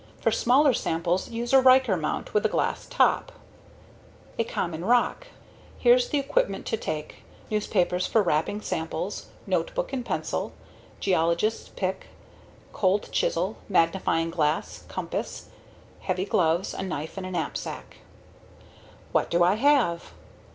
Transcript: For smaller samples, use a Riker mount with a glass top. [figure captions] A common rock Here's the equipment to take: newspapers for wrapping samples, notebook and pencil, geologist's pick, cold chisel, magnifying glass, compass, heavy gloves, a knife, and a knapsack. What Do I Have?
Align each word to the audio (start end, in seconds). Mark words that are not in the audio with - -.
For 0.19 0.31
smaller 0.31 0.73
samples, 0.73 1.29
use 1.29 1.53
a 1.53 1.61
Riker 1.61 1.95
mount 1.95 2.33
with 2.33 2.43
a 2.43 2.49
glass 2.49 2.87
top. 2.89 3.31
[figure 4.35 4.45
captions] 4.45 4.51
A 4.51 4.51
common 4.51 4.83
rock 4.85 5.27
Here's 5.77 6.09
the 6.09 6.17
equipment 6.17 6.65
to 6.65 6.75
take: 6.77 7.17
newspapers 7.51 8.07
for 8.07 8.23
wrapping 8.23 8.61
samples, 8.61 9.27
notebook 9.45 9.93
and 9.93 10.03
pencil, 10.03 10.53
geologist's 10.99 11.69
pick, 11.75 12.07
cold 12.73 13.09
chisel, 13.11 13.57
magnifying 13.69 14.31
glass, 14.31 14.85
compass, 14.87 15.49
heavy 15.99 16.25
gloves, 16.25 16.73
a 16.73 16.81
knife, 16.81 17.15
and 17.15 17.27
a 17.27 17.29
knapsack. 17.29 17.97
What 19.11 19.29
Do 19.29 19.43
I 19.43 19.53
Have? 19.53 20.13